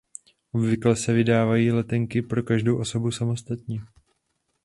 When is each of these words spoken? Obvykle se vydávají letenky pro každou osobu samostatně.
Obvykle 0.51 0.95
se 0.95 1.13
vydávají 1.13 1.71
letenky 1.71 2.21
pro 2.21 2.43
každou 2.43 2.79
osobu 2.79 3.11
samostatně. 3.11 3.81